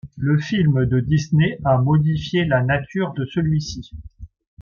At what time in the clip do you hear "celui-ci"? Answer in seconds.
3.23-3.91